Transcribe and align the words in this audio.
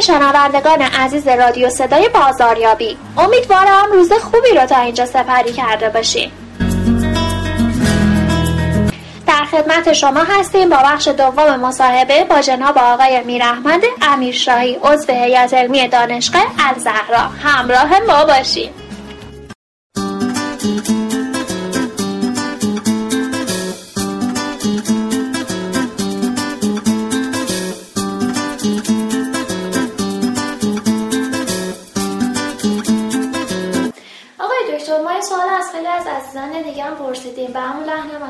شنوندگان 0.00 0.82
عزیز 0.82 1.28
رادیو 1.28 1.70
صدای 1.70 2.08
بازاریابی 2.08 2.96
امیدوارم 3.18 3.92
روز 3.92 4.12
خوبی 4.12 4.58
رو 4.60 4.66
تا 4.66 4.80
اینجا 4.80 5.06
سپری 5.06 5.52
کرده 5.52 5.88
باشیم 5.88 6.32
در 9.26 9.44
خدمت 9.44 9.92
شما 9.92 10.20
هستیم 10.20 10.70
با 10.70 10.76
بخش 10.76 11.08
دوم 11.08 11.56
مصاحبه 11.56 12.24
با 12.24 12.40
جناب 12.40 12.78
آقای 12.78 13.24
میرحمد 13.24 13.82
امیرشاهی 14.02 14.78
عضو 14.82 15.12
هیئت 15.12 15.54
علمی 15.54 15.88
دانشگاه 15.88 16.46
الزهرا. 16.68 17.18
همراه 17.42 18.00
ما 18.06 18.24
باشیم 18.24 18.70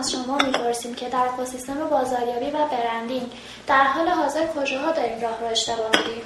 از 0.05 0.11
شما 0.11 0.39
می‌پرسیم 0.39 0.95
که 0.95 1.09
در 1.09 1.29
اکوسیستم 1.29 1.89
بازاریابی 1.91 2.47
و 2.47 2.67
برندینگ 2.67 3.33
در 3.67 3.85
حال 3.85 4.09
حاضر 4.09 4.47
کجاها 4.47 4.93
داریم 4.93 5.21
راه 5.21 5.41
رو 5.41 5.47
اشتباه 5.47 5.91
میریم 5.91 6.23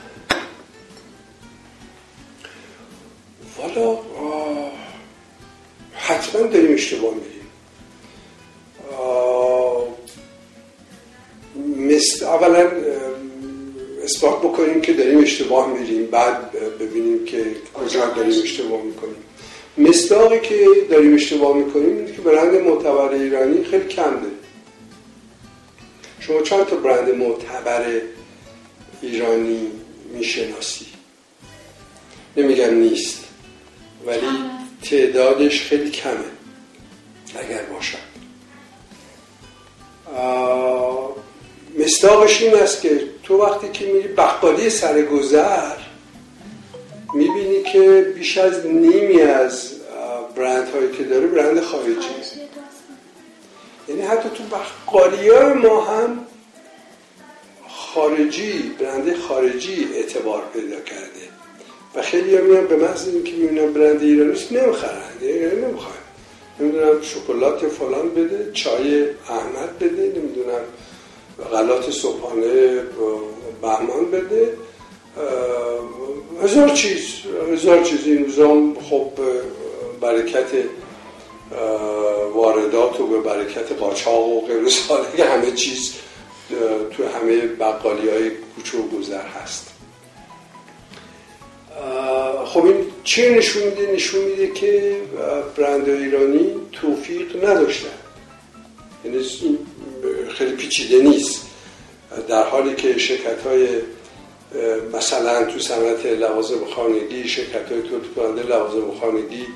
والا 3.58 3.98
حتما 5.92 6.46
داریم 6.46 6.74
اشتباه 6.74 7.14
میریم 7.14 7.46
مثل 11.88 12.24
اولا 12.26 12.70
اثبات 14.04 14.38
بکنیم 14.38 14.80
که 14.80 14.92
داریم 14.92 15.18
اشتباه 15.22 15.66
میریم 15.66 16.06
بعد 16.06 16.52
ببینیم 16.78 17.24
که 17.24 17.56
کجا 17.74 18.06
داریم 18.06 18.42
اشتباه 18.42 18.82
می‌کنیم. 18.82 19.24
مصداقی 19.78 20.40
که 20.40 20.66
داریم 20.90 21.14
اشتباه 21.14 21.56
می‌کنیم 21.56 21.96
اینه 21.96 22.12
که 22.12 22.20
برند 22.20 22.54
معتبر 22.54 23.12
ایرانی 23.12 23.64
خیلی 23.64 23.88
کم 23.88 24.10
داره 24.10 24.32
شما 26.20 26.42
چند 26.42 26.66
تا 26.66 26.76
برند 26.76 27.14
معتبر 27.14 28.00
ایرانی 29.02 29.70
می‌شناسی؟ 30.14 30.86
نمیگم 32.36 32.74
نیست 32.74 33.24
ولی 34.06 34.26
تعدادش 34.82 35.62
خیلی 35.62 35.90
کمه 35.90 36.24
اگر 37.38 37.62
باشد. 37.62 38.08
مصداقش 41.78 42.42
این 42.42 42.54
است 42.54 42.82
که 42.82 43.00
تو 43.22 43.36
وقتی 43.36 43.68
که 43.72 43.86
میری 43.86 44.08
بقالی 44.08 44.70
سرگذر 44.70 45.76
می‌بینی 47.14 47.62
که 47.62 48.12
بیش 48.14 48.38
از 48.38 48.66
نیمی 48.66 49.22
از 49.22 49.72
برند 50.36 50.68
هایی 50.68 50.92
که 50.92 51.04
داره 51.04 51.26
برند 51.26 51.60
خارجی. 51.60 52.08
یعنی 53.88 54.02
حتی 54.02 54.28
تو 54.28 54.42
بقالی 54.44 55.30
ما 55.54 55.80
هم 55.80 56.26
خارجی 57.68 58.72
برند 58.80 59.16
خارجی 59.16 59.88
اعتبار 59.94 60.42
پیدا 60.52 60.80
کرده. 60.80 61.28
و 61.94 62.02
خیلی 62.02 62.36
ها 62.36 62.42
میان 62.42 62.66
به 62.66 62.76
محض 62.76 63.08
اینکه 63.08 63.32
می‌بینن 63.32 63.72
برند 63.72 64.02
ایرانیست 64.02 64.52
نمی‌خرن. 64.52 65.02
یعنی 65.22 65.56
نمی‌خوان. 65.56 65.94
نمی‌دونم 66.60 67.02
شکلات 67.02 67.68
فلان 67.68 68.10
بده 68.10 68.50
چای 68.52 69.04
احمد 69.28 69.78
بده 69.80 70.02
نمی‌دونم 70.02 70.60
غلات 71.52 71.90
صبحانه 71.90 72.74
بهمان 73.62 74.10
بده. 74.10 74.52
هزار 76.42 76.68
چیز 76.68 77.02
هزار 77.52 77.82
چیز 77.82 78.06
این 78.06 78.24
روزا 78.24 78.48
خب 78.90 79.10
برکت 80.00 80.46
واردات 82.34 83.00
و 83.00 83.06
به 83.06 83.20
برکت 83.20 83.72
قاچاق 83.72 84.28
و 84.28 84.46
غیر 84.46 84.64
که 85.16 85.24
همه 85.32 85.52
چیز 85.52 85.94
تو 86.90 87.04
همه 87.08 87.40
بقالی 87.40 88.08
های 88.08 88.30
کوچه 88.30 88.78
و 88.78 88.82
گذر 88.82 89.26
هست. 89.26 89.68
خب 92.44 92.64
این 92.64 92.86
چه 93.04 93.30
نشون 93.30 93.62
میده؟ 93.62 93.92
نشون 93.92 94.24
میده 94.24 94.48
که 94.52 94.96
برند 95.56 95.88
ایرانی 95.88 96.54
توفیق 96.72 97.44
نداشتن. 97.44 97.88
یعنی 99.04 99.18
خیلی 100.28 100.52
پیچیده 100.52 101.02
نیست. 101.02 101.46
در 102.28 102.42
حالی 102.42 102.74
که 102.74 102.98
شرکت 102.98 103.42
های 103.46 103.68
مثلا 104.94 105.44
تو 105.44 105.58
صنعت 105.58 106.06
لوازم 106.06 106.64
خانگی 106.74 107.28
شرکت 107.28 107.72
های 107.72 107.82
تولید 107.82 108.14
کننده 108.16 108.42
لوازم 108.42 108.94
خانگی 109.00 109.46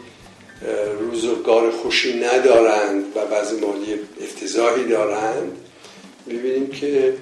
روزگار 1.01 1.71
خوشی 1.71 2.21
ندارند 2.21 3.05
و 3.17 3.27
بعض 3.27 3.53
مالی 3.53 4.01
افتضاحی 4.21 4.85
دارند. 4.85 5.57
می‌بینیم 6.27 6.67
که 6.67 7.15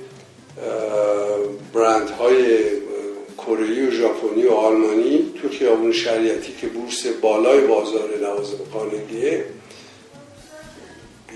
برند 1.75 2.11
های 2.11 2.59
کره 3.39 3.89
و 3.89 3.91
ژاپنی 3.91 4.43
و 4.43 4.53
آلمانی 4.53 5.33
تو 5.43 5.49
خیابون 5.49 5.93
شریعتی 5.93 6.53
که 6.61 6.67
بورس 6.67 7.07
بالای 7.07 7.61
بازار 7.61 8.09
لوازم 8.21 8.59
خانگیه 8.73 9.45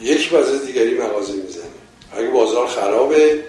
یک 0.02 0.30
بعد 0.30 0.66
دیگری 0.66 0.94
مغازه 0.94 1.32
می‌زنه. 1.32 1.64
اگه 2.12 2.28
بازار 2.30 2.66
خرابه 2.66 3.42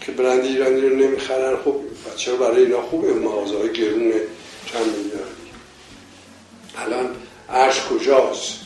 که 0.00 0.12
برند 0.12 0.44
ایرانی 0.44 0.80
رو 0.80 0.96
نمی‌خرن 0.96 1.56
خب 1.56 1.74
بچه 2.06 2.36
برای 2.36 2.62
اینا 2.62 2.82
خوبه 2.82 3.12
مغازه 3.12 3.58
های 3.58 3.72
گرون 3.72 4.12
چند 4.66 4.96
میلیاردی 4.96 5.50
الان 6.76 7.16
عرش 7.48 7.82
کجاست؟ 7.82 8.60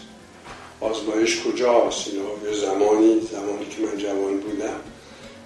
آزمایش 0.80 1.42
کجاست؟ 1.42 2.08
اینا 2.08 2.50
یه 2.50 2.60
زمانی 2.60 3.20
زمانی 3.20 3.66
که 3.66 3.82
من 3.82 3.96
جوان 3.98 4.40
بودم 4.40 4.80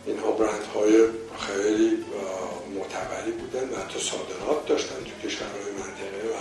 اینها 0.06 0.30
برند 0.30 0.64
های 0.74 1.04
خیلی 1.46 2.04
معتبری 2.74 3.30
بودن 3.30 3.68
و 3.68 3.76
حتی 3.76 3.98
صادرات 3.98 4.66
داشتن 4.66 4.94
تو 4.94 5.28
کشورهای 5.28 5.72
منطقه 5.72 6.28
و 6.28 6.38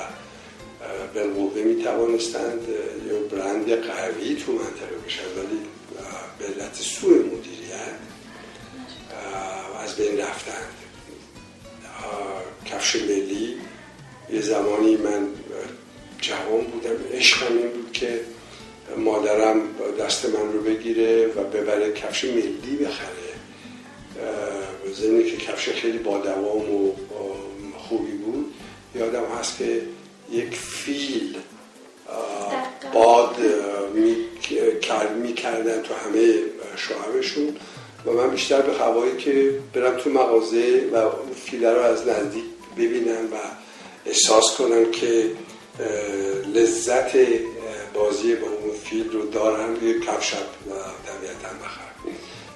بالقوه 1.13 1.63
می 1.63 1.83
توانستند 1.83 2.67
یه 3.07 3.13
برند 3.13 3.71
قوی 3.71 4.35
تو 4.35 4.51
منطقه 4.51 4.95
بشن. 5.05 5.23
ولی 5.37 5.59
به 6.39 6.45
علت 6.45 6.75
سوء 6.75 7.15
مدیریت 7.15 7.95
از 9.83 9.95
بین 9.95 10.19
رفتند 10.19 10.76
کفش 12.71 12.95
ملی 12.95 13.57
یه 14.33 14.41
زمانی 14.41 14.97
من 14.97 15.27
جوان 16.21 16.61
بودم 16.61 16.95
عشقم 17.13 17.57
این 17.57 17.67
بود 17.67 17.91
که 17.93 18.19
مادرم 18.97 19.61
دست 19.99 20.25
من 20.25 20.53
رو 20.53 20.61
بگیره 20.61 21.27
و 21.27 21.43
ببره 21.43 21.93
کفش 21.93 22.23
ملی 22.23 22.77
بخره. 22.81 23.27
زمینی 24.93 25.31
که 25.31 25.37
کفش 25.37 25.69
خیلی 25.69 25.97
با 25.97 26.17
دوام 26.17 26.75
و 26.75 26.91
خوبی 27.77 28.11
بود. 28.11 28.53
یادم 28.95 29.25
هست 29.39 29.57
که 29.57 29.81
یک 30.31 30.55
فیل 30.55 31.37
باد 32.93 33.35
می‌کردن 35.23 35.81
تو 35.81 35.93
همه 35.93 36.33
شعبشون 36.75 37.55
و 38.05 38.11
من 38.11 38.29
بیشتر 38.29 38.61
به 38.61 38.73
هوایی 38.73 39.17
که 39.17 39.59
برم 39.73 39.97
تو 39.97 40.09
مغازه 40.09 40.89
و 40.93 41.09
فیله 41.45 41.73
رو 41.73 41.81
از 41.81 42.07
نزدیک 42.07 42.43
ببینم 42.77 43.33
و 43.33 43.35
احساس 44.05 44.55
کنم 44.57 44.91
که 44.91 45.31
لذت 46.53 47.17
بازی 47.93 48.35
با 48.35 48.47
اون 48.47 48.77
فیل 48.83 49.11
رو 49.11 49.29
دارم 49.29 49.87
یه 49.87 49.99
کفش 49.99 50.33
طبیعتا 51.05 51.53
بخرم 51.63 51.87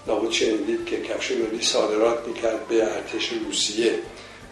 لابد 0.07 0.31
شنیدید 0.31 0.85
که 0.85 1.01
کفش 1.01 1.31
ملی 1.31 1.63
صادرات 1.63 2.27
می‌کرد 2.27 2.67
به 2.67 2.83
ارتش 2.83 3.29
روسیه. 3.45 3.93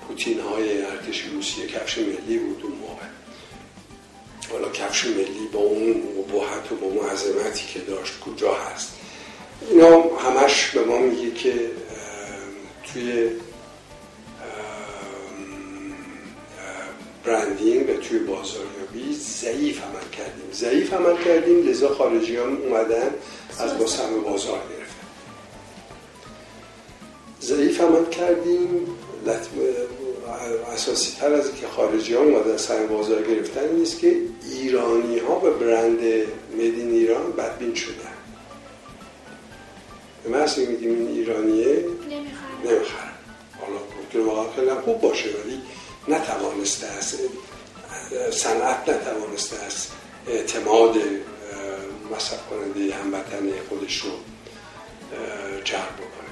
پوتین 0.08 0.40
های 0.40 0.82
ارتش 0.82 1.22
روسیه 1.22 1.68
کفش 1.68 1.98
ملی 1.98 2.38
بود 2.38 2.62
اون 2.64 2.74
موقع. 2.74 3.06
حالا 4.52 4.70
کفش 4.70 5.06
ملی 5.06 5.48
با 5.54 5.60
اون 5.60 6.04
ابهت 6.20 6.72
و 6.72 6.76
با 6.76 6.88
اون 6.88 7.10
عظمتی 7.10 7.66
که 7.74 7.80
داشت 7.80 8.20
کجا 8.20 8.54
هست؟ 8.54 8.90
اینا 9.70 10.02
همش 10.02 10.70
به 10.70 10.84
ما 10.84 10.98
میگه 10.98 11.32
که 11.32 11.54
توی 12.94 13.30
برندینگ 17.30 17.90
و 17.90 17.94
توی 17.94 18.20
بازاریابی 18.20 19.14
ضعیف 19.42 19.82
عمل 19.84 20.10
کردیم. 20.18 20.52
ضعیف 20.54 20.94
عمل 20.94 21.24
کردیم 21.24 21.68
لذا 21.68 21.90
خارجیان 21.90 22.58
اومدن 22.58 23.10
از 23.60 23.74
ما 23.80 23.88
سهم 23.88 24.22
بازار 24.22 24.60
گرفتن. 24.60 25.08
ضعیف 27.42 27.82
عمل 27.82 28.06
کردیم. 28.06 28.86
اساسی 30.74 31.18
تر 31.20 31.34
از 31.34 31.56
که 31.56 31.68
خارجی 31.68 32.14
ها 32.14 32.22
اومدن 32.22 32.58
سهم 32.58 32.88
بازار 32.88 33.24
گرفتن 33.24 33.76
نیست 33.76 34.00
که 34.00 34.16
ایرانی 34.52 35.20
ها 35.20 35.40
به 35.40 35.50
برند 35.50 36.00
مدین 36.54 36.92
ایران 36.92 37.32
بدبین 37.32 37.76
شدن. 37.76 38.14
به 40.24 40.30
محض 40.30 40.60
میگیم 40.60 40.90
این 40.90 41.08
ایرانیه 41.08 41.86
نمی‌خرن. 42.64 43.14
حالا 43.60 43.80
ممکن 44.02 44.20
واقعا 44.20 44.52
خیلی 44.56 44.70
هم 44.70 44.82
خوب 44.82 45.02
باشه 45.02 45.30
ولی 45.30 45.62
نتوانسته 46.10 46.88
است 46.88 47.20
صنعت 48.32 48.90
نتوانسته 48.90 49.56
است 49.58 49.92
اعتماد 50.28 50.96
مصرف 52.16 52.40
کننده 52.50 52.96
هموطن 52.96 53.52
خودش 53.70 54.02
رو 54.02 54.10
جلب 55.64 55.96
بکنه. 55.96 56.30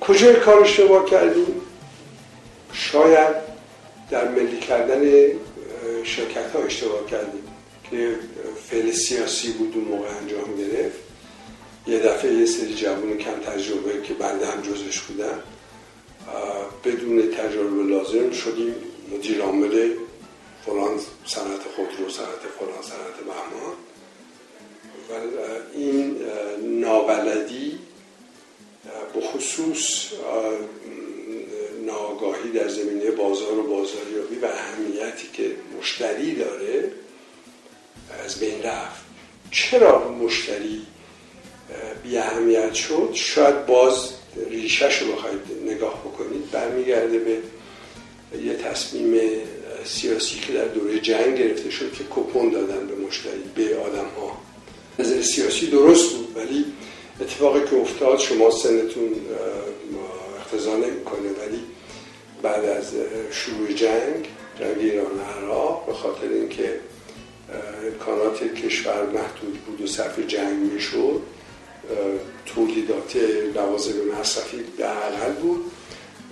کجای 0.00 0.34
کار 0.34 0.60
اشتباه 0.60 1.04
کردیم؟ 1.04 1.60
شاید 2.72 3.36
در 4.10 4.28
ملی 4.28 4.58
کردن 4.58 5.02
شرکت 6.04 6.52
ها 6.54 6.62
اشتباه 6.62 7.06
کردیم 7.06 7.42
که 7.90 8.14
فعل 8.70 8.92
سیاسی 8.92 9.52
بود 9.52 9.72
اون 9.74 9.84
موقع 9.84 10.08
انجام 10.08 10.56
گرفت. 10.56 10.98
یه 11.86 11.98
دفعه 11.98 12.32
یه 12.32 12.46
سری 12.46 12.74
جوان 12.74 13.18
کم 13.18 13.40
تجربه 13.40 14.02
که 14.02 14.14
بنده 14.14 14.46
هم 14.46 14.62
جزش 14.62 15.00
بودم 15.00 15.38
بدون 16.84 17.30
تجربه 17.30 17.82
لازم 17.82 18.30
شدیم 18.30 18.74
مدیر 19.12 19.42
عامل 19.42 19.90
فلان 20.66 20.98
صنعت 21.26 21.60
خودرو 21.76 22.10
صنعت 22.10 22.42
فلان 22.58 22.82
صنعت 22.82 23.16
بهمان. 23.26 23.74
و 25.10 25.12
این 25.74 26.16
نابلدی 26.80 27.78
به 29.14 29.20
خصوص 29.20 30.12
ناگاهی 31.86 32.50
در 32.50 32.68
زمینه 32.68 33.10
بازار 33.10 33.58
و 33.58 33.62
بازاریابی 33.62 34.38
و 34.42 34.46
اهمیتی 34.46 35.28
که 35.32 35.50
مشتری 35.78 36.34
داره 36.34 36.92
از 38.24 38.40
بین 38.40 38.62
رفت. 38.62 39.04
چرا 39.50 40.08
مشتری 40.08 40.86
بی 42.02 42.18
اهمیت 42.18 42.74
شد؟ 42.74 43.10
شاید 43.14 43.66
باز 43.66 44.12
ریشش 44.50 45.02
رو 45.02 45.12
بخواید 45.12 45.40
نگاه 45.70 46.00
بکنید 46.00 46.50
برمیگرده 46.50 47.18
به 47.18 47.38
یه 48.44 48.54
تصمیم 48.54 49.20
سیاسی 49.84 50.38
که 50.38 50.52
در 50.52 50.64
دوره 50.64 51.00
جنگ 51.00 51.38
گرفته 51.38 51.70
شد 51.70 51.92
که 51.92 52.04
کپون 52.10 52.50
دادن 52.50 52.86
به 52.86 52.94
مشتری 52.94 53.42
به 53.54 53.76
آدم 53.76 54.06
ها 54.16 54.38
نظر 54.98 55.22
سیاسی 55.22 55.66
درست 55.66 56.14
بود 56.14 56.36
ولی 56.36 56.64
اتفاقی 57.20 57.60
که 57.70 57.76
افتاد 57.76 58.18
شما 58.18 58.50
سنتون 58.50 59.14
اقتضا 60.38 60.76
نمی‌کنه 60.76 61.28
ولی 61.28 61.60
بعد 62.42 62.64
از 62.64 62.92
شروع 63.30 63.72
جنگ 63.72 64.28
جنگ 64.60 64.78
ایران 64.78 65.20
عراق 65.20 65.86
به 65.86 65.92
خاطر 65.92 66.28
اینکه 66.28 66.80
امکانات 67.86 68.54
کشور 68.54 69.06
محدود 69.06 69.58
بود 69.66 69.80
و 69.80 69.86
صرف 69.86 70.18
جنگ 70.18 70.72
می‌شد 70.72 71.22
تولیدات 72.46 73.16
لوازم 73.54 73.92
مصرفی 74.20 74.64
در 74.78 75.30
بود. 75.40 75.70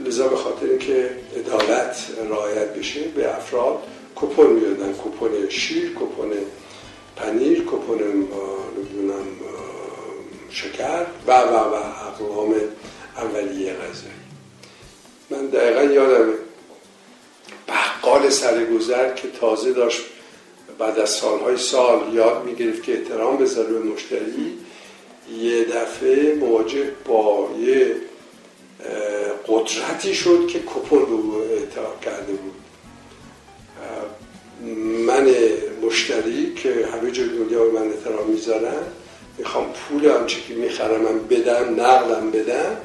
لذا 0.06 0.28
به 0.28 0.36
خاطر 0.36 0.66
اینکه 0.66 1.10
عدالت 1.36 1.96
رعایت 2.30 2.74
بشه 2.74 3.00
به 3.00 3.36
افراد 3.36 3.78
کپون 4.16 4.46
می‌دادن. 4.46 4.92
کپون 4.92 5.48
شیر 5.48 5.94
کپون 5.94 6.32
پنیر 7.16 7.62
کپون 7.62 7.98
نمی‌دونم 7.98 9.26
شکر 10.50 11.06
و 11.26 11.32
و 11.40 11.54
و 11.54 11.74
اقوام 11.74 12.54
اولیه 13.16 13.72
غذایی. 13.72 14.26
من 15.30 15.46
دقیقا 15.46 15.82
یادم 15.82 16.32
بقال 17.68 18.30
سرگذر 18.30 19.14
که 19.14 19.28
تازه 19.40 19.72
داشت 19.72 20.02
بعد 20.78 20.98
از 20.98 21.10
سالهای 21.10 21.56
سال 21.56 22.14
یاد 22.14 22.44
می‌گرفت 22.44 22.82
که 22.82 22.92
احترام 22.92 23.36
بذاره 23.36 23.72
به 23.72 23.78
مشتری. 23.78 24.58
یه 25.42 25.64
دفعه 25.64 26.34
مواجه 26.34 26.90
با 27.04 27.48
یه 27.60 27.96
قدرتی 29.48 30.14
شد 30.14 30.46
که 30.48 30.58
کپون 30.58 31.00
رو 31.00 31.42
اعتقاد 31.50 32.00
کرده 32.00 32.32
بود. 32.32 32.54
من 35.06 35.28
مشتری 35.82 36.54
که 36.54 36.88
همه 36.92 37.10
جای 37.10 37.28
دنیا 37.28 37.64
به 37.64 37.80
من 37.80 37.92
احترام 37.92 38.28
می‌ذارن 38.28 38.82
می‌خوام 39.38 39.66
پول 39.72 40.08
آنچه 40.08 40.36
که 40.48 40.54
می‌خرم 40.54 41.00
من 41.00 41.18
بدم 41.18 41.80
نقلم 41.80 42.30
بدم. 42.30 42.76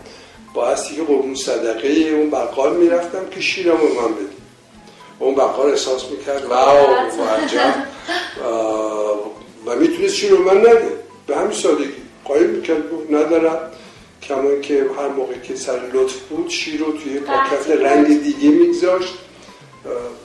بایستی 0.54 0.96
که 0.96 1.04
قربون 1.04 1.36
صدقه 1.36 1.88
اون 1.88 2.30
بقال 2.30 2.76
می‌رفتم 2.76 3.30
که 3.32 3.42
شیرم 3.42 3.78
رو 3.78 4.02
من 4.02 4.14
بدم. 4.14 4.26
اون 5.20 5.36
بقال 5.36 5.70
احساس 5.70 6.06
می‌کرد 6.12 6.46
معجب 7.20 7.76
و 9.66 9.76
می‌تونست 9.76 10.16
شیر 10.16 10.32
رو 10.32 10.44
من 10.44 10.58
نده. 10.58 10.90
به 11.28 11.38
همین 11.38 11.52
سادگی. 11.52 12.01
قایم 12.32 12.50
می‌کرد 12.50 12.84
ندارم. 13.10 13.72
کما 14.24 14.56
که 14.56 14.86
هر 14.98 15.08
موقع 15.08 15.38
که 15.38 15.56
سر 15.56 15.80
لطف 15.94 16.16
بود 16.20 16.50
شیر 16.50 16.80
رو 16.80 16.92
توی 16.92 17.20
پاکت 17.20 17.70
رنگ 17.70 18.24
دیگه 18.24 18.50
میگذاشت. 18.50 19.14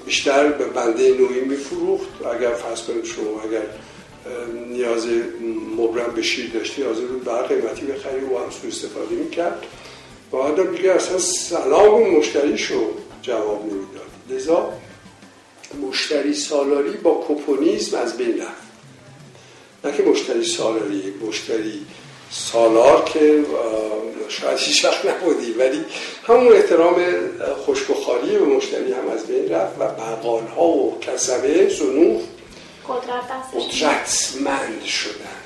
بیشتر 0.06 0.48
به 0.48 0.64
بنده 0.64 1.10
نوعی 1.10 1.40
میفروخت. 1.40 2.08
اگر 2.36 2.54
فرض 2.54 2.82
کنید 2.82 3.04
شما 3.04 3.42
اگر 3.44 3.62
نیاز 4.68 5.06
مبرم 5.76 6.12
به 6.14 6.22
شیر 6.22 6.50
داشتی 6.50 6.82
حاضر 6.82 7.00
بود 7.00 7.24
بر 7.24 7.42
قیمتی 7.42 7.86
بخری 7.86 8.20
و 8.20 8.38
هم 8.38 8.50
سو 8.62 8.68
استفاده 8.68 9.14
می‌کرد. 9.14 9.66
و 10.32 10.36
آدم 10.36 10.76
دیگه 10.76 10.92
اصلا 10.92 11.18
سلام 11.18 12.10
مشتریشو 12.10 12.90
جواب 13.22 13.62
نمی‌داد. 13.62 14.10
لذا 14.30 14.72
مشتری 15.88 16.34
سالاری 16.34 16.96
با 16.96 17.24
کپونیزم 17.28 17.98
از 17.98 18.16
بین 18.16 18.38
رفت. 18.38 18.65
نه 19.86 19.96
که 19.96 20.02
مشتری 20.02 20.44
سالاری 20.44 21.14
مشتری 21.28 21.86
سالار 22.30 23.04
که 23.04 23.44
شاید 24.28 24.58
هیچ 24.58 24.84
وقت 24.84 25.06
نبودی 25.06 25.52
ولی 25.52 25.84
همون 26.26 26.52
احترام 26.52 26.94
خشک 27.66 27.90
و 27.90 27.94
خالی 27.94 28.38
به 28.38 28.44
مشتری 28.44 28.92
هم 28.92 29.08
از 29.08 29.26
بین 29.26 29.48
رفت 29.48 29.80
و 29.80 29.84
بقال 29.84 30.46
ها 30.46 30.66
و 30.66 31.00
کسبه 31.00 31.68
سنوف 31.68 32.22
قدرتمند 33.52 34.84
شدن. 34.84 35.36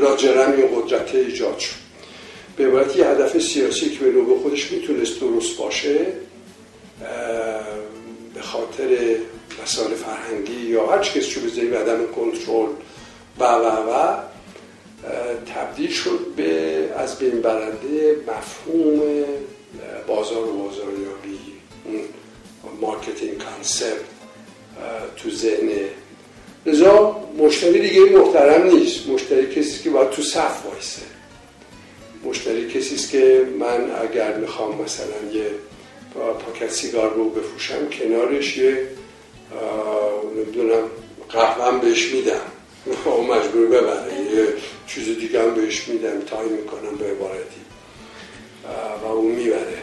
لاجرم 0.00 0.52
این 0.52 0.80
قدرت 0.80 1.14
ایجاد 1.14 1.58
شد. 1.58 1.80
به 2.56 2.66
عبارت 2.66 2.96
یه 2.96 3.06
هدف 3.06 3.38
سیاسی 3.38 3.90
که 3.90 4.04
به 4.04 4.10
نوبه 4.10 4.42
خودش 4.42 4.72
می‌تونست 4.72 5.20
درست 5.20 5.56
باشه 5.56 6.06
به 8.34 8.42
خاطر 8.42 9.16
مسائل 9.62 9.94
فرهنگی 9.94 10.66
یا 10.66 10.86
هر 10.86 10.98
چیز 10.98 11.26
چو 11.26 11.40
بذاریم 11.40 11.74
عدم 11.74 12.06
کنترل 12.06 12.68
و 13.38 13.44
و 13.44 13.66
و 13.66 14.16
تبدیل 15.54 15.90
شد 15.90 16.26
به 16.36 16.78
از 16.96 17.18
بین 17.18 17.40
برنده 17.40 18.16
مفهوم 18.28 19.00
بازار 20.06 20.48
و 20.48 20.52
بازاریابی 20.52 21.38
اون 21.84 22.00
marketing 22.80 23.38
concept 23.38 24.00
تو 25.16 25.30
ذهن. 25.30 25.68
لذا 26.66 27.24
مشتری 27.38 27.80
دیگه 27.80 28.18
محترم 28.18 28.66
نیست. 28.66 29.08
مشتری 29.08 29.54
کسی 29.54 29.82
که 29.82 29.90
باید 29.90 30.10
تو 30.10 30.22
صف 30.22 30.66
وایسه. 30.66 31.02
مشتری 32.24 32.68
کسی 32.70 32.94
است 32.94 33.10
که 33.10 33.46
من 33.58 33.90
اگر 34.02 34.36
می‌خوام 34.36 34.82
مثلا 34.82 35.32
یه 35.32 35.50
پاکت 36.14 36.72
سیگار 36.72 37.14
رو 37.14 37.30
بفروشم 37.30 37.88
کنارش 37.88 38.58
یه 38.58 38.88
نمی‌دونم 40.36 40.82
قهوهم 41.28 41.80
بهش 41.80 42.12
میدم. 42.12 42.40
اون 43.04 43.26
مجبور 43.26 43.66
ببره. 43.66 44.14
یه 44.34 44.46
چیز 44.86 45.18
دیگه 45.18 45.42
هم 45.42 45.54
بهش 45.54 45.88
میدم 45.88 46.20
تای 46.20 46.48
می‌کنم 46.48 46.96
به 46.98 47.10
عبارتی. 47.10 47.60
و 49.02 49.06
اون 49.06 49.32
می‌بره. 49.32 49.78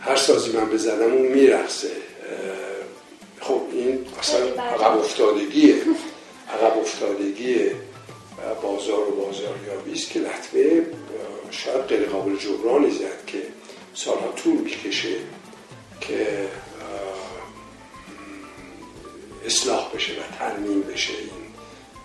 هر 0.00 0.16
سازی 0.16 0.52
من 0.52 0.64
بزنم 0.64 1.12
اون 1.12 1.26
میرخصه 1.26 1.90
خب 3.40 3.60
این 3.72 4.06
اصلا 4.20 4.62
عقب 4.62 4.98
افتادگیه. 4.98 5.74
عقب 6.48 6.78
افتادگی 6.78 7.70
بازار 8.62 9.08
و 9.08 9.10
بازاریابی 9.10 9.92
است 9.92 10.10
که 10.10 10.20
لطمه 10.20 10.86
شاید 11.50 11.84
غیر 11.84 12.08
قابل 12.08 12.36
جبرانی 12.36 12.90
زد 12.90 13.26
که 13.26 13.42
سالها 13.94 14.32
طول 14.32 14.52
می‌کشه 14.56 15.16
که 16.00 16.48
اصلاح 19.46 19.90
بشه 19.94 20.12
و 20.12 20.36
ترمیم 20.38 20.82
بشه. 20.82 21.12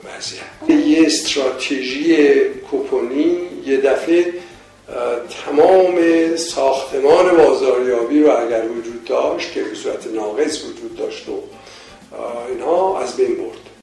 وضعیت. 0.05 0.87
یه 0.87 1.05
استراتژی 1.05 2.15
کوپونی 2.71 3.37
یه 3.65 3.77
دفعه 3.77 4.33
تمام 5.45 5.95
ساختمان 6.35 7.37
بازاریابی 7.37 8.19
رو 8.23 8.37
اگر 8.37 8.65
وجود 8.65 9.05
داشت 9.05 9.53
که 9.53 9.63
به 9.63 9.75
صورت 9.75 10.07
ناقص 10.07 10.65
وجود 10.65 10.95
داشت 10.97 11.29
و 11.29 11.43
اینها 12.49 13.01
از 13.01 13.15
بین 13.17 13.35
برد. 13.35 13.75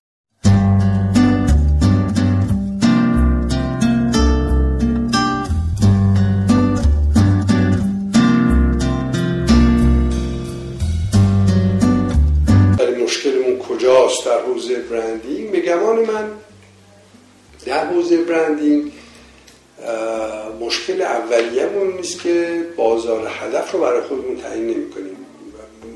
مشکلمون 13.02 13.58
کجاست 13.58 14.26
در 14.26 14.40
حوزه 14.40 14.76
branding 14.76 15.31
حوزه 17.92 18.16
branding 18.16 18.92
مشکل 20.60 21.02
اولیه‌مون 21.02 21.92
نیست 21.92 22.22
که 22.22 22.64
بازار 22.76 23.30
هدف 23.40 23.72
رو 23.72 23.80
برای 23.80 24.00
خودمون 24.00 24.36
تعیین 24.36 24.64
نمی 24.64 24.90
کنیم 24.90 25.16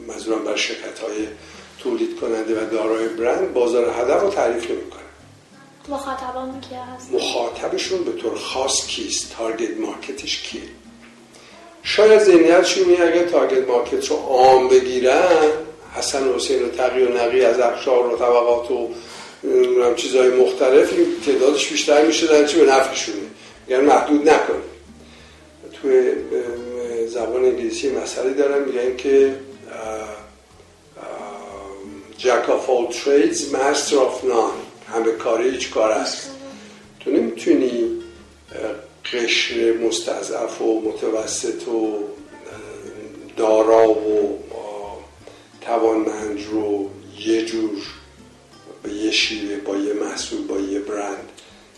منظورم 0.08 0.44
برای 0.44 0.58
شرکت 0.58 0.98
های 0.98 1.26
تولید 1.78 2.20
کننده 2.20 2.62
و 2.62 2.70
دارای 2.70 3.08
برند 3.08 3.52
بازار 3.52 3.90
هدف 4.00 4.22
رو 4.22 4.30
تعریف 4.30 4.70
نمی 4.70 4.90
کنه 4.90 5.06
مخاطبان 5.88 6.60
کی 6.60 6.74
هست؟ 6.74 7.12
مخاطبشون 7.12 8.04
به 8.04 8.12
طور 8.12 8.34
خاص 8.34 8.86
کیست؟ 8.86 9.36
target 9.38 9.80
market 9.80 10.27
ش 10.27 10.42
کیه؟ 10.42 10.62
شاید 11.82 12.22
ذهنیتشون 12.22 12.88
اینه 12.88 13.04
اگه 13.04 13.24
target 13.24 13.68
market 13.68 14.08
رو 14.08 14.16
عام 14.16 14.68
بگیرن 14.68 15.50
حسن 15.94 16.28
و 16.28 16.34
حسین 16.34 16.62
و 16.64 16.68
تقی 16.68 17.02
و 17.02 17.18
نقی 17.18 17.44
از 17.44 17.60
اقشار 17.60 18.06
و 18.06 18.16
طبقات 18.16 18.70
و 18.70 18.88
چیزهای 19.96 20.30
مختلف 20.30 20.92
تعدادش 21.26 21.68
بیشتر 21.68 22.06
میشه 22.06 22.26
در 22.26 22.46
چی 22.46 22.58
به 22.58 22.66
نفعشونه. 22.66 23.18
یعنی 23.68 23.86
محدود 23.86 24.28
نکنیم 24.28 24.60
توی 25.82 26.12
زبان 27.06 27.44
انگلیسی 27.44 27.90
مسئله 27.90 28.32
دارن 28.32 28.64
میگن 28.64 28.96
که 28.96 29.36
جک 32.18 32.50
آف 32.50 32.66
all 32.66 32.94
trades 32.94 33.38
master 33.38 33.94
of 33.94 34.24
none. 34.24 34.92
همه 34.92 35.12
کاری 35.12 35.50
هیچ 35.50 35.70
کار 35.70 35.90
است. 35.90 36.30
تو 37.00 37.10
نمی‌تونی 37.10 38.02
قشر 39.12 39.72
مستضعف 39.72 40.62
و 40.62 40.80
متوسط 40.80 41.68
و 41.68 42.04
دارا 43.36 43.88
و 43.88 44.38
توانمند 45.60 46.46
رو 46.50 46.90
یه 47.26 47.44
جور 47.44 47.70
شیوه 49.16 49.56
با 49.56 49.76
یه 49.76 49.92
محصول 49.92 50.46
با 50.46 50.60
یه 50.60 50.78
برند 50.78 51.28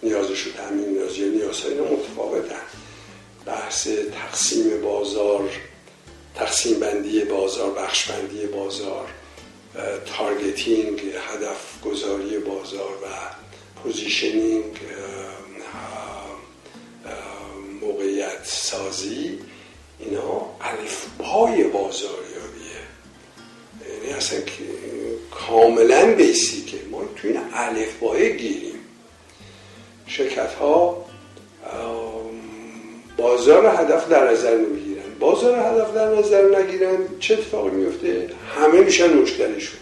نیازش 0.02 0.40
رو 0.40 0.52
تامین 0.52 0.88
نیاز 0.88 1.18
یا 1.18 1.28
نیازهای 1.28 1.74
متفاوتن. 1.74 2.66
بحث 3.46 3.88
تقسیم 3.88 4.80
بازار 4.82 5.50
تقسیم 6.34 6.80
بندی 6.80 7.24
بازار 7.24 7.70
بخش 7.70 8.10
بندی 8.10 8.46
بازار 8.46 9.08
targeting 10.16 11.00
هدف 11.00 11.82
گذاری 11.84 12.38
بازار 12.38 12.90
و 13.02 13.06
positioning 13.82 14.78
موقعیت 17.80 18.44
سازی 18.44 19.38
اینا 19.98 20.46
الفبای 20.60 21.64
بازاریابیه. 21.64 22.82
یعنی 23.90 24.12
اصلا 24.12 24.40
کاملا 25.48 26.14
بیسیکه. 26.14 26.76
ما 26.90 27.02
توی 27.16 27.30
این 27.30 27.40
الفبای 27.54 28.36
گیریم. 28.36 28.74
شرکت 30.06 30.54
ها 30.54 31.04
بازار 33.16 33.66
هدف 33.66 34.08
در 34.08 34.30
نظر 34.30 34.56
نمی‌گیرن 34.56 35.02
بازار 35.20 35.58
هدف 35.58 35.94
در 35.94 36.16
نظر 36.16 36.58
نگیرن 36.58 36.96
چه 37.20 37.34
اتفاقی 37.34 37.70
میفته 37.70 38.30
همه 38.56 38.80
میشن 38.80 39.12
مشتریشون. 39.12 39.78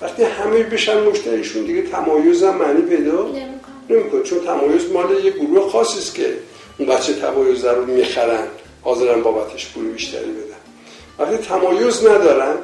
وقتی 0.00 0.22
همه 0.22 0.62
بشن 0.62 1.02
مشتریشون 1.02 1.64
دیگه 1.64 1.82
تمایز 1.82 2.42
هم 2.42 2.56
معنی 2.56 2.82
پیدا 2.82 3.28
نمی‌کنه. 3.90 4.22
چون 4.22 4.40
تمایز 4.40 4.90
مال 4.90 5.24
یه 5.24 5.30
گروه 5.30 5.70
خاصی 5.70 5.98
است 5.98 6.14
که 6.14 6.34
اون 6.78 6.88
بچه 6.88 7.14
تمایز 7.14 7.64
رو 7.64 7.86
می‌خرن 7.86 8.46
حاضرن 8.82 9.22
بابتش 9.22 9.66
پول 9.66 9.84
بیشتری 9.84 10.30
بدن. 10.30 10.54
وقتی 11.18 11.36
تمایز 11.36 12.06
ندارن 12.06 12.54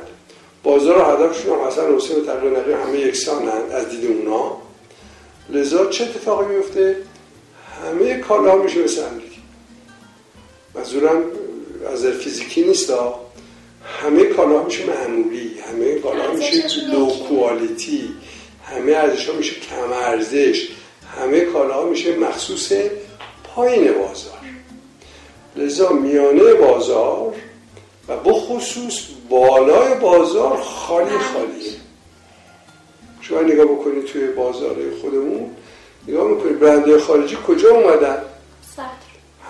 بازار 0.62 0.98
و 0.98 1.02
هدفشون 1.02 1.52
هم 1.52 1.60
اصلا 1.60 1.96
حسین 1.96 2.16
و 2.16 2.20
تقریبا 2.20 2.60
همه 2.86 2.98
یکسانن 2.98 3.70
از 3.72 3.88
دید 3.88 4.10
اونا. 4.10 4.56
لذا 5.50 5.86
چه 5.86 6.04
اتفاقی 6.04 6.54
میفته؟ 6.54 6.96
همه 7.84 8.18
کالا 8.18 8.56
میشه 8.56 8.82
مثل 8.84 9.02
امریکا 9.04 9.30
منظورم 10.74 11.22
از 11.92 12.06
فیزیکی 12.06 12.62
نیست 12.62 12.92
همه 14.02 14.24
کالا 14.24 14.62
میشه 14.62 14.84
معمولی 14.86 15.58
همه 15.68 15.94
کالا 15.94 16.32
میشه 16.32 16.86
لو 16.92 17.06
کوالیتی 17.06 18.08
همه 18.64 18.92
ارزش 18.92 19.28
ها 19.28 19.36
میشه 19.36 19.60
کم 19.60 19.92
ارزش 19.92 20.68
همه 21.18 21.40
کالا 21.40 21.84
میشه 21.84 22.16
مخصوص 22.16 22.72
پایین 23.44 23.92
بازار. 23.92 24.40
لذا 25.56 25.88
میانه 25.88 26.54
بازار 26.54 27.34
و 28.10 28.16
بخصوص 28.16 29.00
بالای 29.28 29.94
بازار 29.94 30.56
خالی 30.56 31.18
خالیه. 31.18 31.72
شما 33.20 33.40
نگاه 33.40 33.66
بکنید 33.66 34.04
توی 34.04 34.26
بازار 34.26 34.76
خودمون 35.00 35.50
نگاه 36.08 36.28
می‌کنید 36.28 36.58
برنده 36.58 36.98
خارجی 36.98 37.38
کجا 37.46 37.70
اومدن؟ 37.70 38.22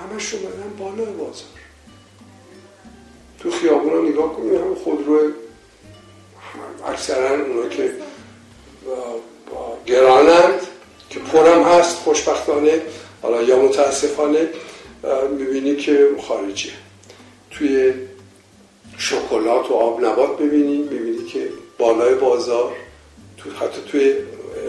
همش 0.00 0.34
اومدن 0.34 0.76
بالای 0.78 1.12
بازار. 1.12 1.46
تو 3.38 3.50
خیابون 3.50 3.92
ها 3.92 4.00
نگاه 4.00 4.36
کنید 4.36 4.54
هم 4.54 4.74
خودرو 4.74 5.30
اکثرا 6.86 7.30
اونا 7.30 7.68
که 7.68 7.92
گرانند 9.86 10.60
که 11.10 11.20
پرم 11.20 11.62
هست 11.62 11.96
خوشبختانه 11.96 12.82
حالا 13.22 13.42
یا 13.42 13.62
متاسفانه 13.62 14.48
می‌بینی 15.38 15.76
که 15.76 16.08
خارجیه. 16.28 16.72
توی 17.50 17.94
شکلات 19.00 19.70
و 19.70 19.74
آب 19.74 20.04
نبات 20.04 20.38
ببینی 20.38 20.76
می‌بینی 20.76 21.24
که 21.24 21.48
بالای 21.78 22.14
بازار 22.14 22.72
تو 23.36 23.50
حتی 23.50 23.80
توی 23.88 24.14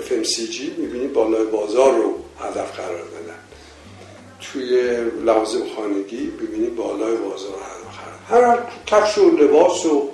FMCG 0.10 0.62
می‌بینی 0.78 1.08
بالای 1.08 1.46
بازار 1.46 1.94
رو 1.94 2.16
هدف 2.40 2.76
قرار 2.76 2.98
دادن. 2.98 3.40
توی 4.42 4.98
لوازم 5.26 5.62
خانگی 5.76 6.26
ببینی 6.26 6.68
بالای 6.68 7.18
بازار 7.18 7.54
هدف 7.54 8.30
قرار 8.30 8.58
هر 8.58 8.60
کفش 8.86 9.18
و 9.18 9.32
لباس 9.32 9.86
و 9.86 10.10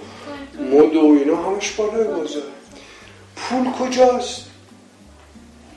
مد 0.59 0.95
و 0.95 1.17
اینا 1.19 1.35
همش 1.35 1.71
بالای 1.71 2.07
بازار 2.07 2.43
پول 3.35 3.71
کجاست؟ 3.71 4.41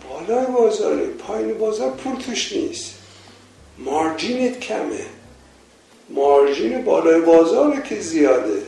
بالای 0.08 0.46
بازاره. 0.46 1.06
پایین 1.06 1.58
بازار 1.58 1.90
پول 1.90 2.16
توش 2.16 2.52
نیست. 2.52 2.94
مارجینت 3.78 4.60
کمه. 4.60 5.06
مارجین 6.10 6.84
بالای 6.84 7.20
بازاره 7.20 7.82
که 7.82 8.00
زیاده. 8.00 8.62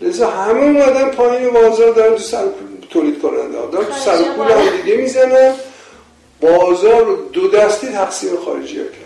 لذا 0.00 0.30
همه 0.30 0.60
اومدن 0.60 1.10
پایین 1.10 1.50
بازار 1.50 1.94
دارن 1.94 2.14
تو 2.14 2.22
سر 2.22 2.44
تولید 2.90 3.22
کننده. 3.22 3.58
ها 3.58 3.66
دارن 3.66 3.84
تو 3.84 3.92
سر 3.92 4.22
پول 4.22 4.50
هم 4.50 4.76
دیگه 4.82 4.96
می‌زنن. 4.96 5.54
بازار 6.40 7.04
رو 7.04 7.16
دو 7.28 7.48
دستی 7.48 7.86
تقسیم 7.86 8.36
خارجی 8.36 8.78
ها 8.78 8.84
کرده. 8.84 9.04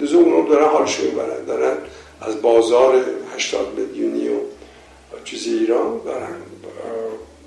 لذا 0.00 0.18
اونا 0.18 0.48
دارن 0.48 0.68
حالشو 0.68 1.02
می‌برن 1.02 1.44
دارن 1.44 1.76
از 2.20 2.42
بازار 2.42 3.04
80 3.36 3.78
میلیونی 3.78 4.28
و 4.28 4.38
چیز 5.24 5.46
ایران 5.46 6.00
دارن. 6.04 6.34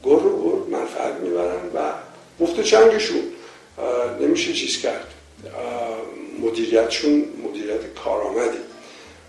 گر 0.05 0.11
رو 0.11 0.43
گر 0.43 0.77
منفعت 0.77 1.13
می‌برن 1.13 1.69
و 1.75 1.79
مفت 2.39 2.61
چنگشون 2.61 3.21
نمیشه 4.21 4.53
چیز 4.53 4.81
کرد. 4.81 5.07
مدیریتشون 6.41 7.25
مدیریت 7.43 7.93
کارآمدی. 8.03 8.57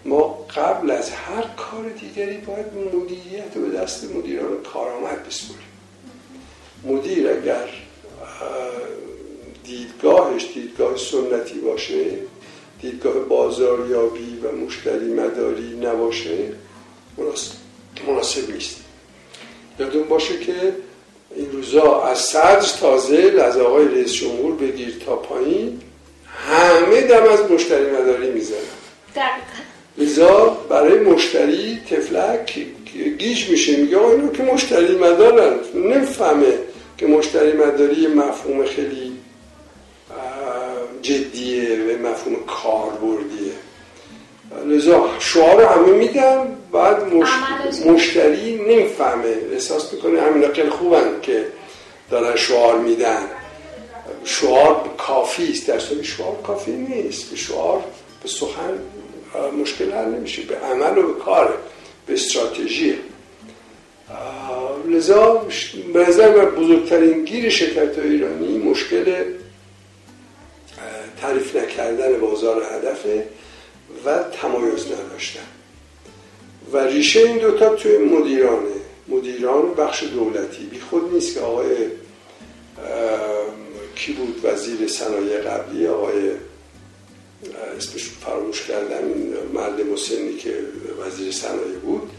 ما 0.04 0.46
قبل 0.56 0.90
از 0.90 1.10
هر 1.10 1.42
کار 1.42 1.88
دیگری 1.88 2.36
باید 2.36 2.66
مدیریت 2.94 3.54
به 3.54 3.78
دست 3.78 4.04
مدیران 4.14 4.62
کارآمد 4.74 5.26
بسپریم 5.26 5.58
مدیر 6.84 7.28
اگر 7.28 7.68
دیدگاهش 9.64 10.46
دیدگاه 10.54 10.96
سنتی 10.96 11.58
باشه 11.58 12.04
دیدگاه 12.82 13.14
بازاریابی 13.14 14.40
و 14.42 14.52
مشتری 14.52 15.14
مداری 15.14 15.76
نباشه 15.76 16.38
مناسب 18.06 18.50
نیست. 18.50 18.76
یادون 19.78 20.02
باشه 20.02 20.38
که 20.38 20.74
این 21.36 21.52
روزا 21.52 22.02
از 22.02 22.18
صدر 22.18 22.68
تازه 22.80 23.42
از 23.44 23.56
آقای 23.56 23.88
رئیس 23.88 24.12
جمهور 24.12 24.54
بگیر 24.54 25.02
تا 25.06 25.16
پایین 25.16 25.80
همه 26.50 27.00
دم 27.00 27.22
از 27.22 27.50
مشتری 27.50 27.90
مداری 27.90 28.30
می‌زنن. 28.30 28.58
لذا 29.98 30.58
برای 30.68 30.98
مشتری 30.98 31.80
تفلک 31.90 32.66
گیج 33.18 33.50
میشه. 33.50 33.76
میگه 33.76 33.96
آقا 33.96 34.10
اینو 34.10 34.32
که 34.32 34.42
مشتری 34.42 34.98
مدارن. 34.98 35.54
نفهمه 35.74 36.54
که 36.98 37.06
مشتری 37.06 37.52
مداری 37.52 38.06
مفهوم 38.06 38.64
خیلی 38.64 39.12
جدیه 41.02 41.74
و 41.74 42.08
مفهوم 42.08 42.36
کاربردیه. 42.46 43.52
لذا 44.66 45.10
شعار 45.18 45.62
همه 45.62 45.92
میدن. 45.92 46.56
بعد 46.72 47.14
مشتری 47.86 48.54
نمی‌فهمه. 48.68 49.34
احساس 49.52 49.92
می‌کنه 49.92 50.20
همین 50.20 50.52
خیلی 50.52 50.70
خوبن 50.70 51.20
که 51.22 51.46
دارن 52.10 52.36
شعار 52.36 52.78
میدن. 52.78 53.22
شعار 54.24 54.90
کافی 54.98 55.52
است. 55.52 55.66
در 55.66 55.78
شعار 56.02 56.36
کافی 56.46 56.72
نیست. 56.72 57.30
به 57.30 57.36
شعار 57.36 57.84
به 58.22 58.28
سخن 58.28 58.78
مشکل 59.62 59.92
حل 59.92 60.04
نمیشه. 60.04 60.42
به 60.42 60.56
عمل 60.56 60.98
و 60.98 61.02
به 61.02 61.20
کار 61.20 61.58
به 62.06 62.12
استراتژی. 62.14 62.94
لذا 64.88 65.46
به 65.92 66.08
نظر 66.08 66.36
من 66.36 66.50
بزرگترین 66.50 67.24
گیر 67.24 67.50
شرکت 67.50 67.98
ایرانی 67.98 68.58
مشکل 68.58 69.24
تعریف 71.20 71.56
نکردن 71.56 72.20
بازار 72.20 72.62
هدفه 72.72 73.26
و 74.04 74.18
تمایز 74.42 74.86
نداشتن. 74.86 75.40
و 76.72 76.78
ریشه 76.78 77.20
این 77.20 77.38
دوتا 77.38 77.74
توی 77.74 77.98
مدیرانه. 77.98 78.70
مدیران 79.08 79.74
بخش 79.74 80.02
دولتی. 80.02 80.64
بی 80.64 80.80
خود 80.80 81.14
نیست 81.14 81.34
که 81.34 81.40
آقای 81.40 81.76
کی 84.00 84.12
بود 84.12 84.40
وزیر 84.44 84.88
صنایع 84.88 85.40
قبلی؟ 85.40 85.86
آقای 85.86 86.30
اسمش 87.78 88.04
فراموش 88.04 88.62
کردم 88.62 89.06
این 89.14 89.34
مرد 89.54 89.80
مسنی 89.80 90.36
که 90.36 90.54
وزیر 91.06 91.32
صنایع 91.32 91.78
بود. 91.82 92.10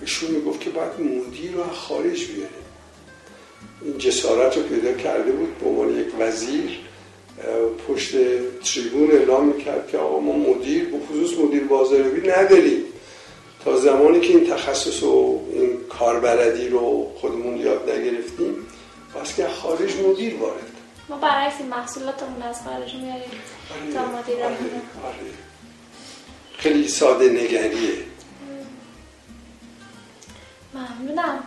ایشون 0.00 0.30
می‌گفت 0.30 0.60
که 0.60 0.70
باید 0.70 1.00
مدیر 1.00 1.52
رو 1.52 1.62
خارج 1.62 2.26
بیاریم. 2.26 2.66
این 3.82 3.98
جسارت 3.98 4.56
رو 4.56 4.62
پیدا 4.62 4.92
کرده 4.92 5.32
بود 5.32 5.58
به 5.58 5.66
عنوان 5.66 6.00
یک 6.00 6.06
وزیر. 6.18 6.78
پشت 7.88 8.12
تریبون 8.64 9.10
اعلام 9.10 9.46
می‌کرد 9.46 9.88
که 9.88 9.98
آقا 9.98 10.20
ما 10.20 10.32
مدیر 10.32 10.84
به 10.84 10.98
خصوص 11.08 11.38
مدیر 11.38 11.64
بازاریابی 11.64 12.28
نداریم. 12.28 12.84
تا 13.64 13.76
زمانی 13.76 14.20
که 14.20 14.28
این 14.28 14.50
تخصص 14.50 15.02
و 15.02 15.40
این 15.52 15.76
کاربردی 15.98 16.68
رو 16.68 17.12
خودمون 17.16 17.56
یاد 17.56 17.90
نگرفتیم 17.90 18.56
بس 19.14 19.36
که 19.36 19.48
خارج 19.48 19.96
مدیر 19.96 20.36
وارد. 20.36 20.70
ما 21.08 21.16
برعکس 21.16 21.54
این 21.60 21.68
محصولاتمون 21.68 22.42
از 22.42 22.62
خارج 22.64 22.94
میاریم 22.94 23.30
آره، 23.70 23.94
تا 23.94 24.00
آره، 24.00 24.44
آره. 24.44 25.16
خیلی 26.58 26.88
ساده 26.88 27.28
نگریه. 27.28 28.04
ممنونم. 30.74 31.38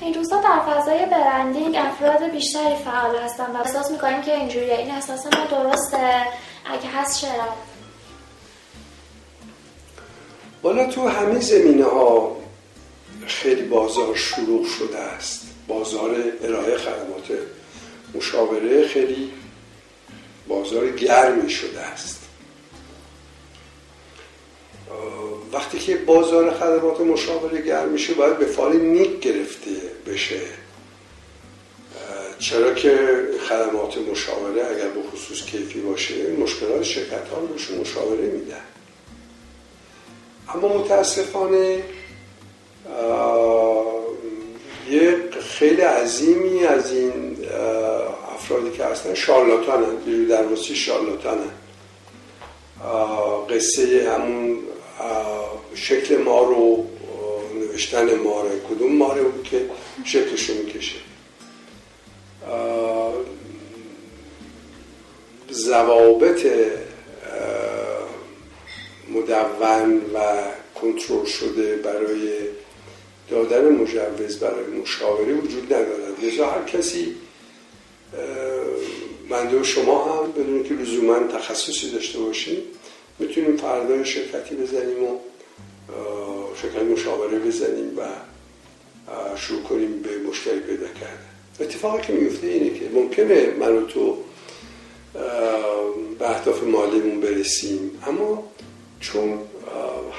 این 0.00 0.14
روزا 0.14 0.40
در 0.40 0.60
فضای 0.60 1.06
برندینگ 1.06 1.76
افراد 1.76 2.30
بیشتری 2.30 2.76
فعال 2.84 3.16
هستن 3.16 3.56
و 3.56 3.56
احساس 3.56 3.90
می‌کنیم 3.90 4.22
که 4.22 4.36
اینجوری 4.36 4.70
این 4.70 4.90
احساس 4.90 5.26
ما 5.26 5.44
درسته. 5.50 6.26
اگه 6.64 6.88
هست 6.94 7.20
چرا؟ 7.20 7.54
بالا 10.62 10.86
تو 10.90 11.08
همه 11.08 11.40
زمینه 11.40 11.84
ها 11.84 12.36
خیلی 13.26 13.62
بازار 13.62 14.14
شروع 14.14 14.66
شده 14.66 14.98
است. 14.98 15.53
بازار 15.68 16.16
ارائه 16.42 16.76
خدمات 16.76 17.38
مشاوره 18.14 18.88
خیلی 18.88 19.30
بازار 20.48 20.90
گرمی 20.90 21.50
شده 21.50 21.80
است. 21.80 22.20
وقتی 25.52 25.78
که 25.78 25.96
بازار 25.96 26.54
خدمات 26.54 27.00
مشاوره 27.00 27.62
گرم 27.62 27.88
میشه 27.88 28.14
باید 28.14 28.38
به 28.38 28.46
فال 28.46 28.76
نیک 28.76 29.20
گرفته 29.20 29.70
بشه. 30.06 30.40
چرا 32.38 32.74
که 32.74 32.98
خدمات 33.48 33.98
مشاوره 33.98 34.66
اگر 34.66 34.88
به 34.88 35.00
خصوص 35.12 35.42
کیفی 35.42 35.80
باشه 35.80 36.32
مشکلات 36.32 36.82
شرکت 36.82 37.28
ها 37.28 37.38
رو 37.38 37.80
مشاوره 37.80 38.26
میدن 38.26 38.60
اما 40.54 40.78
متاسفانه 40.78 41.82
یه 44.90 45.23
خیلی 45.58 45.80
عظیمی 45.80 46.64
از 46.64 46.92
این 46.92 47.36
افرادی 48.34 48.70
که 48.76 48.84
هستن. 48.84 49.14
شارلاتان 49.14 49.84
هم 49.84 49.96
بیرو 49.96 50.28
درواسی 50.28 50.74
شارلاتان. 50.74 51.38
قصه 53.50 54.12
همون 54.14 54.58
شکل 55.74 56.16
ما 56.16 56.42
رو 56.42 56.86
نوشتن 57.60 58.14
ماره 58.14 58.50
کدوم 58.70 58.92
ماره 58.96 59.22
بود 59.22 59.44
که 59.44 59.70
شکلشو 60.04 60.54
می‌کشه؟ 60.54 60.96
زوابط 65.50 66.46
مدون 69.08 69.96
و 70.14 70.18
کنترل 70.80 71.24
شده 71.24 71.76
برای 71.76 72.28
دادن 73.30 73.68
مجوز 73.68 74.38
برای 74.38 74.64
مشاوره 74.82 75.34
وجود 75.34 75.64
ندارد. 75.74 76.24
لذا 76.24 76.46
هر 76.46 76.62
کسی 76.62 77.14
بنده 79.30 79.60
و 79.60 79.64
شما 79.64 80.04
هم 80.04 80.32
بدون 80.32 80.62
که 80.62 80.74
لزوما 80.74 81.18
تخصصی 81.18 81.90
داشته 81.90 82.18
باشیم 82.18 82.62
می‌تونیم 83.18 83.56
فردا 83.56 84.04
شرکتی 84.04 84.54
بزنیم 84.54 85.02
و 85.02 85.18
شرکت 86.62 86.82
مشاوره 86.82 87.38
بزنیم 87.38 87.98
و 87.98 88.02
شروع 89.36 89.62
کنیم 89.62 90.02
به 90.02 90.18
مشتری 90.18 90.60
پیدا 90.60 90.86
کردن. 90.86 91.28
اتفاقی 91.60 92.02
که 92.02 92.12
میفته 92.12 92.46
اینه 92.46 92.78
که 92.78 92.84
ممکنه 92.94 93.54
من 93.58 93.76
و 93.76 93.86
تو 93.86 94.18
به 96.18 96.30
اهداف 96.30 96.62
مالیمون 96.62 97.20
برسیم 97.20 97.90
اما 98.06 98.50
چون 99.00 99.38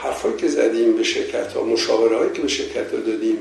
حرفایی 0.06 0.36
که 0.36 0.48
زدیم 0.48 0.98
به 0.98 1.04
شرکت 1.04 1.54
ها 1.54 1.64
مشاوره 1.64 2.18
هایی 2.18 2.32
که 2.34 2.42
به 2.42 2.48
شرکت 2.48 2.94
ها 2.94 3.00
دادیم 3.00 3.38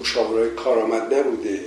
مشاوره 0.00 0.40
های 0.40 0.50
کارآمد 0.50 1.14
نبوده 1.14 1.60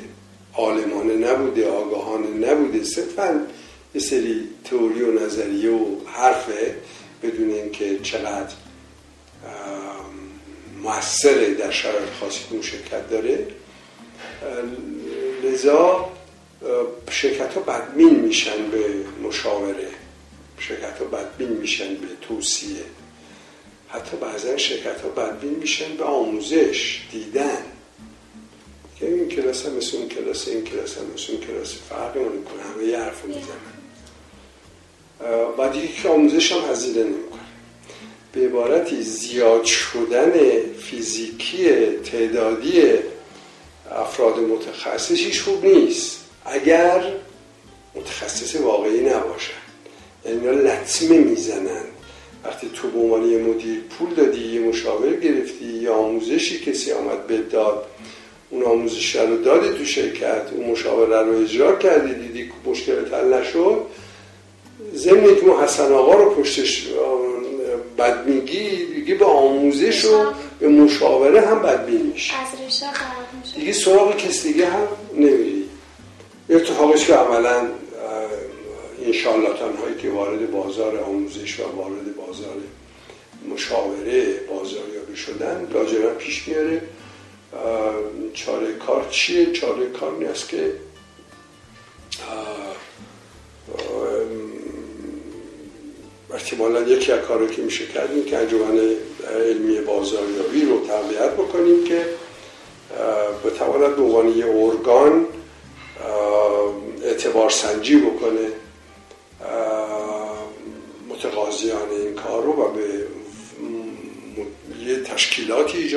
عالمانه 0.53 1.13
نبوده 1.13 1.69
آگاهانه 1.69 2.51
نبوده 2.51 2.83
صرفا 2.83 3.47
یه 3.95 4.01
سری 4.01 4.47
تئوری 4.63 5.01
و 5.01 5.25
نظریه 5.25 5.71
و 5.71 5.85
حرفه 6.05 6.75
بدون 7.23 7.49
اینکه 7.49 7.99
چقدر 7.99 8.53
موثره 10.83 11.53
در 11.53 11.71
شرایط 11.71 12.09
خاصی 12.19 12.39
که 12.39 12.51
اون 12.51 12.61
شرکت 12.61 13.09
داره. 13.09 13.47
لذا 15.43 16.09
شرکت 17.11 17.53
ها 17.53 17.61
بدمین 17.61 18.19
میشن 18.19 18.69
به 18.71 18.85
مشاوره. 19.23 19.87
شرکت 20.59 20.97
ها 20.99 21.05
بدبین 21.05 21.49
میشن 21.49 21.93
به 21.93 22.07
توصیه. 22.21 22.83
حتی 23.91 24.17
بعضا 24.17 24.57
شرکت 24.57 25.01
ها 25.01 25.09
بدبین 25.09 25.55
میشن 25.55 25.95
به 25.97 26.03
آموزش 26.03 27.01
دیدن. 27.11 27.63
که 28.99 29.07
این 29.07 29.29
کلاس 29.29 29.65
هم 29.65 29.73
مثل 29.73 29.97
اون 29.97 30.09
کلاس 30.09 30.47
این 30.47 30.63
کلاس 30.63 30.97
هم 30.97 31.03
مثل 31.13 31.31
اون 31.31 31.41
کلاس. 31.41 31.75
فرقی 31.89 32.19
کنه 32.19 32.63
همه 32.73 32.83
یه 32.83 32.99
حرف 32.99 33.25
می‌زنن. 33.25 33.73
و 35.57 35.69
دیگه 35.69 35.87
که 35.87 36.09
آموزش 36.09 36.51
هم 36.51 36.71
هزینه 36.71 37.03
نمی‌کنه. 37.03 37.39
به 38.33 38.45
عبارتی 38.45 39.03
زیاد 39.03 39.63
شدن 39.63 40.33
فیزیکی 40.73 41.69
تعدادی 41.85 42.83
افراد 43.91 44.39
متخصصیش 44.39 45.41
خوب 45.41 45.65
نیست. 45.65 46.19
اگر 46.45 47.13
متخصص 47.95 48.55
واقعی 48.55 48.99
نباشن. 48.99 49.53
یعنی 50.25 50.47
لطمه 50.47 51.17
می‌زنن. 51.17 51.83
وقتی 52.45 52.69
تو 52.73 52.87
به 52.87 52.99
عنوان 52.99 53.23
یه 53.23 53.37
مدیر 53.37 53.79
پول 53.79 54.13
دادی 54.13 54.47
یه 54.47 54.59
مشاور 54.59 55.13
گرفتی 55.13 55.65
یا 55.65 55.95
آموزشی 55.95 56.59
کسی 56.59 56.91
آمد 56.91 57.27
به 57.27 57.37
داد 57.37 57.85
اون 58.49 58.63
آموزش 58.63 59.15
رو 59.15 59.37
دادی 59.37 59.77
تو 59.77 59.85
شرکت 59.85 60.41
اون 60.55 60.71
مشاوره 60.71 61.21
رو 61.21 61.41
اجرا 61.41 61.75
کردی 61.75 62.13
دیدی 62.13 62.51
مشکل 62.65 63.05
حل 63.11 63.33
نشد. 63.33 63.81
ضمن 64.95 65.23
که 65.23 65.63
حسن 65.63 65.93
آقا 65.93 66.13
رو 66.13 66.29
پشتش 66.29 66.87
بد 67.97 68.27
میگی 68.27 68.85
دیگه 68.85 69.15
به 69.15 69.25
آموزش 69.25 70.05
و 70.05 70.09
به 70.59 70.67
مشاوره 70.67 71.41
هم 71.41 71.61
بدبین 71.61 72.01
میشه 72.01 72.33
دیگه 73.55 73.73
سراغ 73.73 74.17
کسی 74.17 74.53
دیگه 74.53 74.65
هم 74.65 74.87
نمیری. 75.13 75.65
اتفاقش 76.49 77.05
که 77.05 77.13
عملا 77.13 77.67
شالاتان 79.13 79.75
هایی 79.75 79.95
که 79.95 80.09
وارد 80.09 80.51
بازار 80.51 80.97
آموزش 80.97 81.59
و 81.59 81.63
وارد 81.63 82.15
بازار 82.15 82.55
مشاوره 83.53 84.39
بازاریابی 84.49 85.15
شدن 85.15 85.67
لاجرم 85.73 86.15
پیش 86.15 86.47
میاره 86.47 86.81
چاره 88.33 88.73
کار 88.73 89.07
چیه؟ 89.09 89.51
چاره 89.51 89.85
کار 89.89 90.17
نیست 90.17 90.49
که 90.49 90.73
احتمالا 96.33 96.81
یکی 96.81 97.11
از 97.11 97.19
کارهایی 97.19 97.55
که 97.55 97.61
میشه 97.61 97.87
کردیم 97.87 98.25
که 98.25 98.37
انجمن 98.37 98.79
علمی 99.35 99.79
بازاریابی 99.81 100.61
رو 100.61 100.87
تقویت 100.87 101.33
بکنیم 101.33 101.83
که 101.83 102.05
به 103.97 104.03
عنوان 104.03 104.37
یه 104.37 104.45
ارگان 104.45 105.25
اعتبار 107.03 107.49
سنجی 107.49 107.95
بکنه 107.95 108.47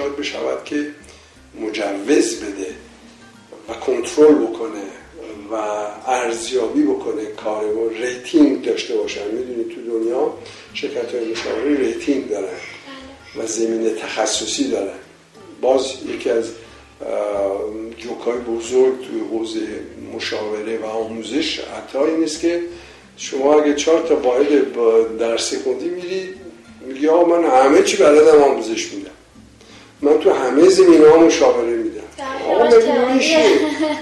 ایجاد 0.02 0.16
بشود 0.16 0.64
که 0.64 0.86
مجوز 1.60 2.40
بده 2.40 2.66
و 3.68 3.72
کنترل 3.72 4.34
بکنه 4.34 4.82
و 5.52 5.54
ارزیابی 6.06 6.82
بکنه 6.82 7.26
کار 7.26 7.64
و 7.64 7.88
rating 7.88 8.64
داشته 8.64 8.96
باشن. 8.96 9.30
می‌دونید 9.30 9.68
تو 9.68 9.98
دنیا 9.98 10.34
شرکت 10.74 11.14
های 11.14 11.32
مشاوره 11.32 11.76
rating 11.76 12.28
دارن 12.28 12.58
و 13.36 13.46
زمینه 13.46 13.94
تخصصی 13.94 14.68
دارن. 14.68 14.98
باز 15.60 15.92
یکی 16.14 16.30
از 16.30 16.50
جوکای 17.98 18.38
بزرگ 18.38 19.00
توی 19.00 19.20
حوزه 19.30 19.60
مشاوره 20.14 20.78
و 20.78 20.84
آموزش 20.84 21.60
حتی 21.60 21.98
این 21.98 22.20
نیست 22.20 22.40
که 22.40 22.62
شما 23.16 23.60
اگه 23.60 23.74
چهار 23.74 24.02
تا 24.02 24.16
واحد 24.16 24.72
درس 25.18 25.54
خوندی 25.54 25.88
میری 25.88 26.34
میگی 26.86 27.08
آقا 27.08 27.38
من 27.38 27.50
همه 27.50 27.82
چی 27.82 27.96
بلدم 27.96 28.42
آموزش 28.42 28.92
میدم. 28.92 29.10
من 30.02 30.18
تو 30.18 30.32
همه 30.32 30.68
زمینه 30.68 31.04
ها 31.04 31.16
مشاوره 31.16 31.76
میدم 31.76 32.00
آقا 32.50 33.14
میشه؟ 33.14 33.44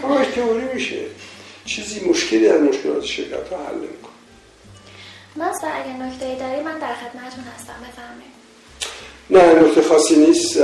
آقا 0.02 0.24
تئوری 0.34 0.64
میشه. 0.74 0.98
چیزی 1.64 2.00
مشکلی 2.10 2.48
از 2.48 2.60
مشکلات 2.60 3.04
شرکت 3.04 3.48
ها 3.52 3.56
حل 3.56 3.74
میکن 3.74 4.10
ناصر 5.36 5.66
اگه 5.66 6.02
نکته 6.02 6.44
داری 6.44 6.60
من 6.62 6.78
در 6.78 6.94
خدمتتون 6.94 7.44
هستم. 7.56 7.74
بفرمایید. 7.82 8.40
نه 9.30 9.62
نکته 9.62 9.82
خاصی 9.82 10.16
نیست. 10.16 10.56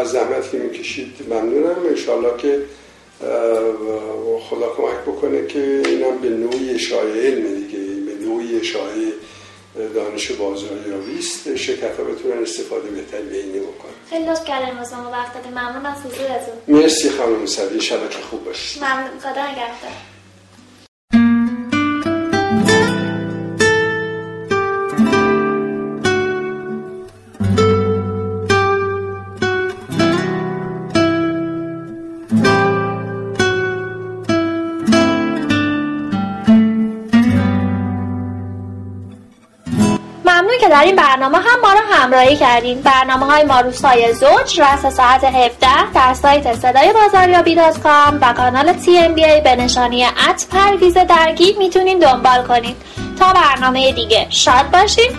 از 0.00 0.10
زحمت 0.10 0.50
که 0.50 0.58
می‌کشید 0.58 1.14
ممنونم. 1.30 1.86
انشالله 1.88 2.36
که 2.38 2.62
خدا 4.50 4.66
کمک 4.76 4.98
بکنه 5.06 5.46
که 5.46 5.82
اینم 5.86 6.18
به 6.18 6.28
نوعی 6.28 6.74
اشاعه 6.74 7.26
علم 7.26 7.54
دیگه 7.54 7.78
به 7.78 8.24
نوعی 8.26 8.60
اشاعه 8.60 9.12
دانش 9.94 10.30
بازاریابی 10.30 11.18
است. 11.18 11.56
شرکت 11.56 11.98
ها 11.98 12.04
بتونن 12.04 12.42
استفاده 12.42 12.90
بهتری 12.90 13.22
به 13.22 13.36
اینه 13.36 13.60
بکنن 13.60 13.92
خیلی 14.10 14.24
لطف 14.24 14.44
کردن 14.44 14.78
واسه 14.78 14.96
ما 14.96 15.10
وقت 15.10 15.46
ممنون 15.46 15.86
از 15.86 15.98
حضورتون. 15.98 16.54
مرسی 16.68 17.10
خانم 17.10 17.46
شبکه 17.46 18.08
که 18.08 18.22
خوب 18.30 18.44
باشید. 18.44 18.82
ممنون. 18.82 19.18
خدا 19.20 19.50
نگهدار. 19.50 19.92
در 40.80 40.86
این 40.86 40.96
برنامه 40.96 41.38
هم 41.38 41.60
ما 41.62 41.72
رو 41.72 41.78
همراهی 41.90 42.36
کردین. 42.36 42.80
برنامه 42.80 43.26
های 43.26 43.44
ما 43.44 43.60
روزهای 43.60 44.14
زوج 44.14 44.60
رس 44.60 44.86
ساعت 44.96 45.24
17 45.24 45.92
در 45.94 46.14
سایت 46.14 46.54
صدای 46.54 46.92
بازاریابی 46.92 47.54
کام 47.82 48.18
و 48.20 48.32
کانال 48.32 48.72
تی 48.72 48.98
ام 48.98 49.14
بی 49.14 49.24
ای 49.24 49.40
به 49.40 49.56
نشانی 49.56 50.04
ات 50.04 50.46
پرویز 50.50 50.94
درگی 50.94 51.56
می‌تونین 51.58 51.98
دنبال 51.98 52.42
کنید 52.42 52.76
تا 53.18 53.32
برنامه 53.32 53.92
دیگه. 53.92 54.26
شاد 54.30 54.70
باشین. 54.70 55.10